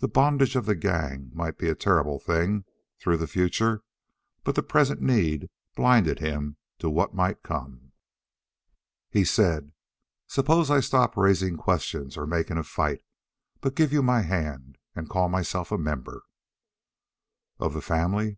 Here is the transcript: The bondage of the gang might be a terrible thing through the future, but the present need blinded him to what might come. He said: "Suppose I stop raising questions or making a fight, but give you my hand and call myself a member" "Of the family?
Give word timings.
The 0.00 0.08
bondage 0.08 0.56
of 0.56 0.66
the 0.66 0.74
gang 0.74 1.30
might 1.32 1.56
be 1.56 1.70
a 1.70 1.74
terrible 1.74 2.20
thing 2.20 2.66
through 2.98 3.16
the 3.16 3.26
future, 3.26 3.82
but 4.44 4.56
the 4.56 4.62
present 4.62 5.00
need 5.00 5.48
blinded 5.74 6.18
him 6.18 6.58
to 6.80 6.90
what 6.90 7.14
might 7.14 7.42
come. 7.42 7.92
He 9.08 9.24
said: 9.24 9.72
"Suppose 10.26 10.70
I 10.70 10.80
stop 10.80 11.16
raising 11.16 11.56
questions 11.56 12.18
or 12.18 12.26
making 12.26 12.58
a 12.58 12.62
fight, 12.62 13.00
but 13.62 13.74
give 13.74 13.90
you 13.90 14.02
my 14.02 14.20
hand 14.20 14.76
and 14.94 15.08
call 15.08 15.30
myself 15.30 15.72
a 15.72 15.78
member" 15.78 16.24
"Of 17.58 17.72
the 17.72 17.80
family? 17.80 18.36